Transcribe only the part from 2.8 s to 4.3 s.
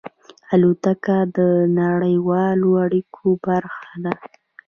اړیکو برخه ده.